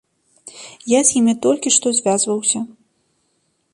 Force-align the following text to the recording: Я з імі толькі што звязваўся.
Я 0.93 0.99
з 1.09 1.13
імі 1.21 1.35
толькі 1.47 1.73
што 1.77 1.87
звязваўся. 1.99 2.59